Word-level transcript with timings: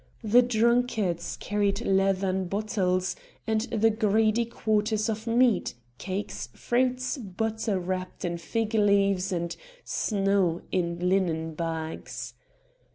The 0.23 0.41
drunkards 0.41 1.37
carried 1.39 1.85
leathern 1.85 2.45
bottles, 2.45 3.15
and 3.45 3.61
the 3.69 3.91
greedy 3.91 4.45
quarters 4.45 5.07
of 5.09 5.27
meat, 5.27 5.75
cakes, 5.99 6.49
fruits, 6.55 7.19
butter 7.19 7.79
wrapped 7.79 8.25
in 8.25 8.39
fig 8.39 8.73
leaves, 8.73 9.31
and 9.31 9.55
snow 9.83 10.63
in 10.71 11.07
linen 11.07 11.53
bags. 11.53 12.33